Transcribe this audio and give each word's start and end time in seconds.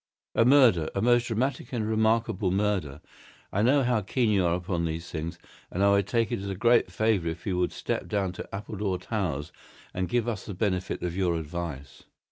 "A 0.33 0.45
murder—a 0.45 0.99
most 0.99 1.27
dramatic 1.27 1.71
and 1.71 1.87
remarkable 1.87 2.49
murder. 2.49 3.01
I 3.53 3.61
know 3.61 3.83
how 3.83 4.01
keen 4.01 4.31
you 4.31 4.43
are 4.47 4.55
upon 4.55 4.83
these 4.85 5.11
things, 5.11 5.37
and 5.69 5.83
I 5.83 5.91
would 5.91 6.07
take 6.07 6.31
it 6.31 6.39
as 6.39 6.49
a 6.49 6.55
great 6.55 6.91
favour 6.91 7.27
if 7.29 7.45
you 7.45 7.55
would 7.59 7.71
step 7.71 8.07
down 8.07 8.31
to 8.31 8.49
Appledore 8.51 8.97
Towers 8.97 9.51
and 9.93 10.09
give 10.09 10.27
us 10.27 10.47
the 10.47 10.55
benefit 10.55 11.03
of 11.03 11.15
your 11.15 11.35
advice. 11.35 12.05